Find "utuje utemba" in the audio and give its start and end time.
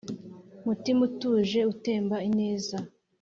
1.07-2.15